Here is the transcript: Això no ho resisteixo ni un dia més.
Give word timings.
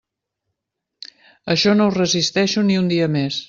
Això 1.55 1.77
no 1.77 1.89
ho 1.89 1.95
resisteixo 2.01 2.65
ni 2.71 2.83
un 2.85 2.93
dia 2.95 3.13
més. 3.19 3.39